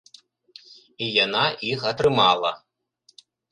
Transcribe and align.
І 1.07 1.09
яна 1.25 1.45
іх 1.71 1.79
атрымала. 1.93 2.51